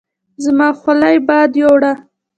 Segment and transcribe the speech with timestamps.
[0.43, 1.93] زما حولی باد ويوړه